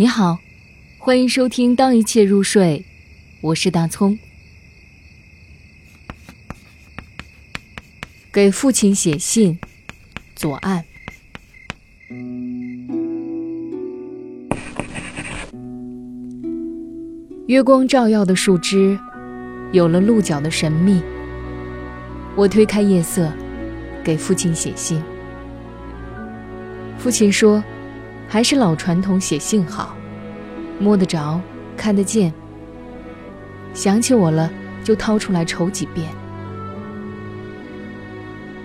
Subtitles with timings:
[0.00, 0.38] 你好，
[0.96, 2.84] 欢迎收听《当一切入睡》，
[3.40, 4.16] 我是大葱。
[8.32, 9.58] 给父亲写信，
[10.36, 10.84] 左岸。
[17.48, 18.96] 月光照耀的树枝，
[19.72, 21.02] 有了鹿角的神秘。
[22.36, 23.32] 我推开夜色，
[24.04, 25.02] 给父亲写信。
[26.98, 27.60] 父亲说。
[28.28, 29.96] 还是老传统，写信好，
[30.78, 31.40] 摸得着，
[31.76, 32.32] 看得见。
[33.72, 34.50] 想起我了，
[34.84, 36.06] 就掏出来瞅几遍。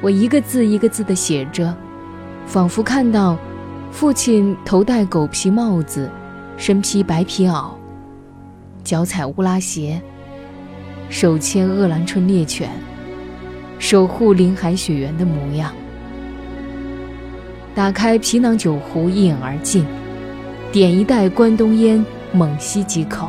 [0.00, 1.74] 我一个字一个字地写着，
[2.46, 3.36] 仿佛看到
[3.90, 6.08] 父亲头戴狗皮帽子，
[6.56, 7.72] 身披白皮袄，
[8.84, 10.00] 脚踩乌拉鞋，
[11.10, 12.70] 手牵鄂兰春猎犬，
[13.80, 15.72] 守护林海雪原的模样。
[17.78, 19.86] 打开皮囊酒壶，一饮而尽，
[20.72, 23.28] 点一袋关东烟，猛吸几口。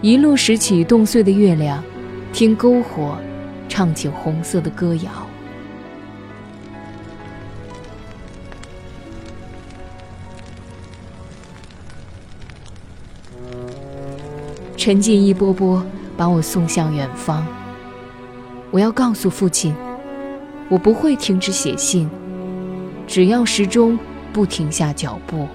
[0.00, 1.84] 一路拾起冻碎的月亮，
[2.32, 3.18] 听篝火
[3.68, 5.10] 唱起红色的歌谣。
[14.78, 15.84] 沉浸一波波，
[16.16, 17.46] 把我送向远方。
[18.70, 19.74] 我要告诉父亲，
[20.70, 22.08] 我不会停止写信。
[23.06, 23.98] 只要时钟
[24.32, 25.48] 不停下脚步。